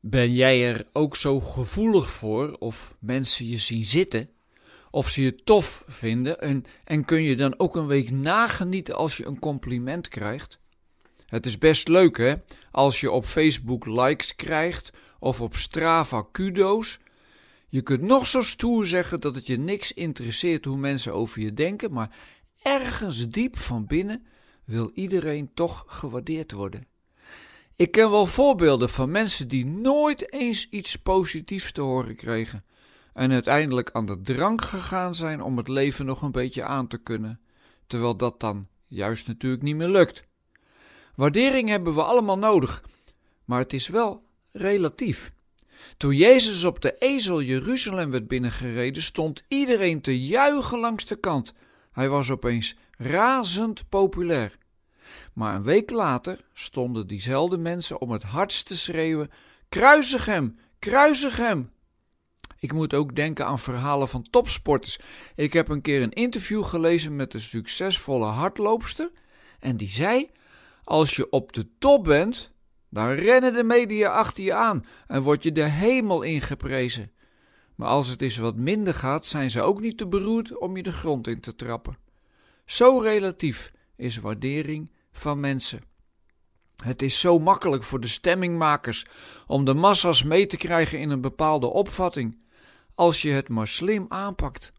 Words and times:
Ben 0.00 0.34
jij 0.34 0.68
er 0.68 0.86
ook 0.92 1.16
zo 1.16 1.40
gevoelig 1.40 2.10
voor 2.10 2.56
of 2.58 2.94
mensen 2.98 3.46
je 3.46 3.58
zien 3.58 3.84
zitten? 3.84 4.30
Of 4.90 5.08
ze 5.08 5.22
je 5.22 5.34
tof 5.34 5.84
vinden 5.86 6.40
en, 6.40 6.64
en 6.84 7.04
kun 7.04 7.22
je 7.22 7.36
dan 7.36 7.58
ook 7.58 7.76
een 7.76 7.86
week 7.86 8.10
nagenieten 8.10 8.94
als 8.94 9.16
je 9.16 9.26
een 9.26 9.38
compliment 9.38 10.08
krijgt? 10.08 10.58
Het 11.26 11.46
is 11.46 11.58
best 11.58 11.88
leuk 11.88 12.16
hè, 12.16 12.34
als 12.70 13.00
je 13.00 13.10
op 13.10 13.24
Facebook 13.24 13.86
likes 13.86 14.36
krijgt 14.36 14.92
of 15.18 15.40
op 15.40 15.56
Strava 15.56 16.26
kudo's. 16.32 16.98
Je 17.68 17.82
kunt 17.82 18.02
nog 18.02 18.26
zo 18.26 18.42
stoer 18.42 18.86
zeggen 18.86 19.20
dat 19.20 19.34
het 19.34 19.46
je 19.46 19.58
niks 19.58 19.92
interesseert 19.92 20.64
hoe 20.64 20.76
mensen 20.76 21.14
over 21.14 21.40
je 21.40 21.54
denken, 21.54 21.92
maar 21.92 22.16
ergens 22.62 23.28
diep 23.28 23.58
van 23.58 23.86
binnen 23.86 24.26
wil 24.64 24.90
iedereen 24.94 25.50
toch 25.54 25.84
gewaardeerd 25.86 26.52
worden. 26.52 26.86
Ik 27.78 27.90
ken 27.90 28.10
wel 28.10 28.26
voorbeelden 28.26 28.88
van 28.88 29.10
mensen 29.10 29.48
die 29.48 29.66
nooit 29.66 30.32
eens 30.32 30.68
iets 30.70 30.96
positiefs 30.96 31.72
te 31.72 31.80
horen 31.80 32.16
kregen 32.16 32.64
en 33.12 33.32
uiteindelijk 33.32 33.90
aan 33.92 34.06
de 34.06 34.20
drank 34.20 34.62
gegaan 34.62 35.14
zijn 35.14 35.42
om 35.42 35.56
het 35.56 35.68
leven 35.68 36.06
nog 36.06 36.22
een 36.22 36.32
beetje 36.32 36.62
aan 36.62 36.88
te 36.88 36.98
kunnen, 36.98 37.40
terwijl 37.86 38.16
dat 38.16 38.40
dan 38.40 38.66
juist 38.86 39.26
natuurlijk 39.26 39.62
niet 39.62 39.76
meer 39.76 39.88
lukt. 39.88 40.24
Waardering 41.14 41.68
hebben 41.68 41.94
we 41.94 42.02
allemaal 42.02 42.38
nodig, 42.38 42.82
maar 43.44 43.58
het 43.58 43.72
is 43.72 43.88
wel 43.88 44.24
relatief. 44.52 45.32
Toen 45.96 46.16
Jezus 46.16 46.64
op 46.64 46.80
de 46.80 46.96
ezel 46.98 47.42
Jeruzalem 47.42 48.10
werd 48.10 48.28
binnengereden, 48.28 49.02
stond 49.02 49.44
iedereen 49.48 50.00
te 50.00 50.20
juichen 50.20 50.78
langs 50.78 51.04
de 51.06 51.16
kant. 51.16 51.54
Hij 51.92 52.08
was 52.08 52.30
opeens 52.30 52.76
razend 52.96 53.88
populair. 53.88 54.58
Maar 55.32 55.54
een 55.54 55.62
week 55.62 55.90
later 55.90 56.40
stonden 56.52 57.06
diezelfde 57.06 57.58
mensen 57.58 58.00
om 58.00 58.10
het 58.10 58.22
hardst 58.22 58.66
te 58.66 58.76
schreeuwen: 58.76 59.30
Kruisig 59.68 60.26
hem! 60.26 60.58
Kruisig 60.78 61.36
hem! 61.36 61.70
Ik 62.58 62.72
moet 62.72 62.94
ook 62.94 63.16
denken 63.16 63.46
aan 63.46 63.58
verhalen 63.58 64.08
van 64.08 64.26
topsporters. 64.30 64.98
Ik 65.34 65.52
heb 65.52 65.68
een 65.68 65.80
keer 65.80 66.02
een 66.02 66.12
interview 66.12 66.64
gelezen 66.64 67.16
met 67.16 67.34
een 67.34 67.40
succesvolle 67.40 68.26
hardloopster. 68.26 69.10
En 69.58 69.76
die 69.76 69.88
zei: 69.88 70.30
Als 70.82 71.16
je 71.16 71.30
op 71.30 71.52
de 71.52 71.68
top 71.78 72.04
bent, 72.04 72.52
dan 72.90 73.08
rennen 73.08 73.52
de 73.52 73.64
media 73.64 74.10
achter 74.10 74.44
je 74.44 74.52
aan 74.52 74.84
en 75.06 75.22
word 75.22 75.42
je 75.42 75.52
de 75.52 75.64
hemel 75.64 76.22
ingeprezen. 76.22 77.12
Maar 77.74 77.88
als 77.88 78.08
het 78.08 78.22
eens 78.22 78.36
wat 78.36 78.56
minder 78.56 78.94
gaat, 78.94 79.26
zijn 79.26 79.50
ze 79.50 79.62
ook 79.62 79.80
niet 79.80 79.98
te 79.98 80.06
beroerd 80.06 80.58
om 80.58 80.76
je 80.76 80.82
de 80.82 80.92
grond 80.92 81.26
in 81.26 81.40
te 81.40 81.56
trappen. 81.56 81.98
Zo 82.64 82.98
relatief 82.98 83.72
is 83.96 84.16
waardering 84.16 84.90
van 85.12 85.40
mensen. 85.40 85.80
Het 86.84 87.02
is 87.02 87.20
zo 87.20 87.38
makkelijk 87.38 87.82
voor 87.82 88.00
de 88.00 88.08
stemmingmakers 88.08 89.06
om 89.46 89.64
de 89.64 89.74
massa's 89.74 90.22
mee 90.22 90.46
te 90.46 90.56
krijgen 90.56 90.98
in 90.98 91.10
een 91.10 91.20
bepaalde 91.20 91.66
opvatting, 91.66 92.38
als 92.94 93.22
je 93.22 93.30
het 93.30 93.48
maar 93.48 93.68
slim 93.68 94.06
aanpakt. 94.08 94.72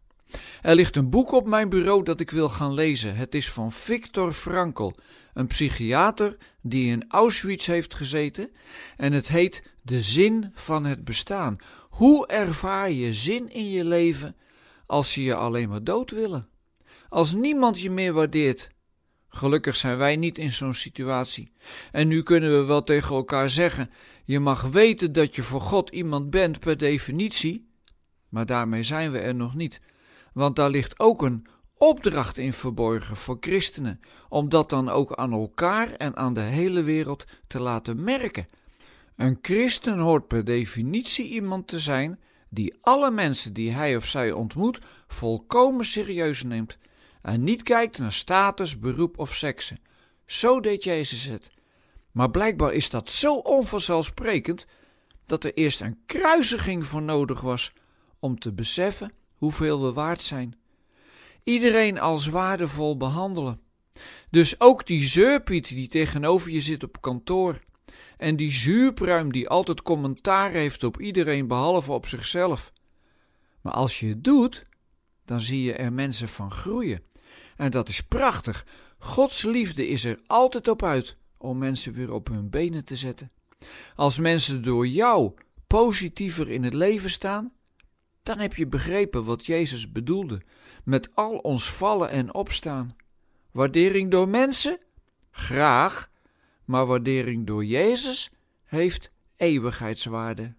Er 0.62 0.74
ligt 0.74 0.96
een 0.96 1.10
boek 1.10 1.32
op 1.32 1.46
mijn 1.46 1.68
bureau 1.68 2.02
dat 2.02 2.20
ik 2.20 2.30
wil 2.30 2.48
gaan 2.48 2.74
lezen. 2.74 3.16
Het 3.16 3.34
is 3.34 3.50
van 3.50 3.72
Viktor 3.72 4.32
Frankl, 4.32 4.92
een 5.34 5.46
psychiater 5.46 6.36
die 6.62 6.90
in 6.90 7.04
Auschwitz 7.08 7.66
heeft 7.66 7.94
gezeten, 7.94 8.50
en 8.96 9.12
het 9.12 9.28
heet 9.28 9.62
De 9.82 10.02
zin 10.02 10.50
van 10.54 10.84
het 10.84 11.04
bestaan. 11.04 11.56
Hoe 11.90 12.26
ervaar 12.26 12.90
je 12.90 13.12
zin 13.12 13.52
in 13.52 13.70
je 13.70 13.84
leven 13.84 14.36
als 14.86 15.12
ze 15.12 15.22
je 15.22 15.34
alleen 15.34 15.68
maar 15.68 15.84
dood 15.84 16.10
willen? 16.10 16.48
Als 17.08 17.32
niemand 17.32 17.80
je 17.80 17.90
meer 17.90 18.12
waardeert, 18.12 18.70
Gelukkig 19.32 19.76
zijn 19.76 19.96
wij 19.96 20.16
niet 20.16 20.38
in 20.38 20.50
zo'n 20.50 20.74
situatie. 20.74 21.52
En 21.92 22.08
nu 22.08 22.22
kunnen 22.22 22.58
we 22.58 22.64
wel 22.64 22.82
tegen 22.82 23.14
elkaar 23.14 23.50
zeggen: 23.50 23.90
je 24.24 24.40
mag 24.40 24.62
weten 24.62 25.12
dat 25.12 25.34
je 25.36 25.42
voor 25.42 25.60
God 25.60 25.90
iemand 25.90 26.30
bent 26.30 26.60
per 26.60 26.76
definitie, 26.76 27.70
maar 28.28 28.46
daarmee 28.46 28.82
zijn 28.82 29.10
we 29.10 29.18
er 29.18 29.34
nog 29.34 29.54
niet. 29.54 29.80
Want 30.32 30.56
daar 30.56 30.70
ligt 30.70 30.98
ook 30.98 31.22
een 31.22 31.46
opdracht 31.76 32.38
in 32.38 32.52
verborgen 32.52 33.16
voor 33.16 33.36
christenen, 33.40 34.00
om 34.28 34.48
dat 34.48 34.70
dan 34.70 34.88
ook 34.88 35.14
aan 35.14 35.32
elkaar 35.32 35.90
en 35.92 36.16
aan 36.16 36.34
de 36.34 36.40
hele 36.40 36.82
wereld 36.82 37.24
te 37.46 37.60
laten 37.60 38.04
merken. 38.04 38.46
Een 39.16 39.38
christen 39.42 39.98
hoort 39.98 40.28
per 40.28 40.44
definitie 40.44 41.28
iemand 41.28 41.68
te 41.68 41.78
zijn 41.78 42.20
die 42.48 42.78
alle 42.80 43.10
mensen 43.10 43.52
die 43.52 43.70
hij 43.70 43.96
of 43.96 44.06
zij 44.06 44.32
ontmoet 44.32 44.80
volkomen 45.08 45.84
serieus 45.84 46.42
neemt 46.42 46.78
en 47.22 47.44
niet 47.44 47.62
kijkt 47.62 47.98
naar 47.98 48.12
status, 48.12 48.78
beroep 48.78 49.18
of 49.18 49.34
sekse. 49.34 49.78
Zo 50.26 50.60
deed 50.60 50.84
Jezus 50.84 51.24
het. 51.24 51.50
Maar 52.12 52.30
blijkbaar 52.30 52.72
is 52.72 52.90
dat 52.90 53.10
zo 53.10 53.34
onvanzelfsprekend 53.34 54.66
dat 55.26 55.44
er 55.44 55.54
eerst 55.54 55.80
een 55.80 55.98
kruisiging 56.06 56.86
voor 56.86 57.02
nodig 57.02 57.40
was 57.40 57.72
om 58.18 58.38
te 58.38 58.52
beseffen 58.52 59.12
hoeveel 59.34 59.82
we 59.82 59.92
waard 59.92 60.22
zijn. 60.22 60.58
Iedereen 61.44 62.00
als 62.00 62.26
waardevol 62.26 62.96
behandelen. 62.96 63.60
Dus 64.30 64.60
ook 64.60 64.86
die 64.86 65.04
zeurpiet 65.04 65.68
die 65.68 65.88
tegenover 65.88 66.50
je 66.50 66.60
zit 66.60 66.84
op 66.84 67.00
kantoor. 67.00 67.58
En 68.16 68.36
die 68.36 68.52
zuurpruim 68.52 69.32
die 69.32 69.48
altijd 69.48 69.82
commentaar 69.82 70.50
heeft 70.50 70.84
op 70.84 71.00
iedereen 71.00 71.46
behalve 71.46 71.92
op 71.92 72.06
zichzelf. 72.06 72.72
Maar 73.60 73.72
als 73.72 74.00
je 74.00 74.06
het 74.06 74.24
doet, 74.24 74.64
dan 75.24 75.40
zie 75.40 75.62
je 75.62 75.72
er 75.72 75.92
mensen 75.92 76.28
van 76.28 76.50
groeien. 76.50 77.02
En 77.56 77.70
dat 77.70 77.88
is 77.88 78.00
prachtig. 78.00 78.66
Gods 78.98 79.42
liefde 79.42 79.88
is 79.88 80.04
er 80.04 80.20
altijd 80.26 80.68
op 80.68 80.82
uit 80.82 81.16
om 81.36 81.58
mensen 81.58 81.92
weer 81.92 82.12
op 82.12 82.28
hun 82.28 82.50
benen 82.50 82.84
te 82.84 82.96
zetten. 82.96 83.30
Als 83.94 84.18
mensen 84.18 84.62
door 84.62 84.86
jou 84.86 85.32
positiever 85.66 86.50
in 86.50 86.64
het 86.64 86.74
leven 86.74 87.10
staan, 87.10 87.52
dan 88.22 88.38
heb 88.38 88.54
je 88.54 88.66
begrepen 88.66 89.24
wat 89.24 89.46
Jezus 89.46 89.92
bedoelde 89.92 90.42
met 90.84 91.14
al 91.14 91.36
ons 91.36 91.70
vallen 91.70 92.10
en 92.10 92.34
opstaan. 92.34 92.96
Waardering 93.50 94.10
door 94.10 94.28
mensen? 94.28 94.78
Graag, 95.30 96.10
maar 96.64 96.86
waardering 96.86 97.46
door 97.46 97.64
Jezus 97.64 98.30
heeft 98.64 99.12
eeuwigheidswaarde. 99.36 100.54